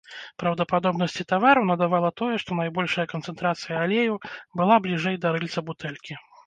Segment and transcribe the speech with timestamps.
[0.43, 4.21] Праўдападобнасці тавару надавала тое, што найбольшая канцэнтрацыя алею
[4.57, 6.23] была бліжэй да рыльца бутэлькі.